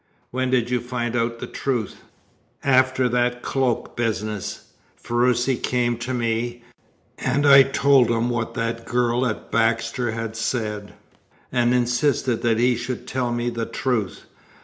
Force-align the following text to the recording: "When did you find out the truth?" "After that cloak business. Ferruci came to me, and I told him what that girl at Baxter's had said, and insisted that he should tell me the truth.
"When 0.31 0.49
did 0.49 0.71
you 0.71 0.79
find 0.79 1.15
out 1.15 1.37
the 1.37 1.45
truth?" 1.45 2.01
"After 2.63 3.07
that 3.09 3.43
cloak 3.43 3.95
business. 3.95 4.69
Ferruci 4.95 5.57
came 5.57 5.95
to 5.99 6.11
me, 6.11 6.63
and 7.19 7.45
I 7.45 7.61
told 7.61 8.09
him 8.09 8.27
what 8.31 8.55
that 8.55 8.85
girl 8.85 9.27
at 9.27 9.51
Baxter's 9.51 10.15
had 10.15 10.35
said, 10.35 10.93
and 11.51 11.71
insisted 11.71 12.41
that 12.41 12.57
he 12.57 12.75
should 12.75 13.05
tell 13.07 13.31
me 13.31 13.51
the 13.51 13.67
truth. 13.67 14.23